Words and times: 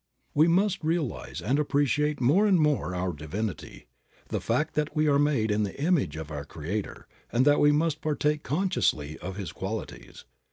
We 0.33 0.47
must 0.47 0.83
realize 0.83 1.43
and 1.43 1.59
appreciate 1.59 2.19
more 2.19 2.47
and 2.47 2.59
more 2.59 2.95
our 2.95 3.13
divinity, 3.13 3.85
the 4.29 4.41
fact 4.41 4.73
that 4.73 4.95
we 4.95 5.07
are 5.07 5.19
made 5.19 5.51
in 5.51 5.61
the 5.61 5.79
image 5.79 6.15
of 6.15 6.31
our 6.31 6.43
Creator 6.43 7.05
and 7.31 7.45
that 7.45 7.59
we 7.59 7.71
must 7.71 8.01
partake 8.01 8.41
consciously 8.41 9.19
of 9.19 9.35
His 9.35 9.51
qualities. 9.51 10.25